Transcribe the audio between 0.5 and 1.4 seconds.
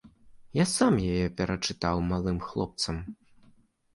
Я сам яе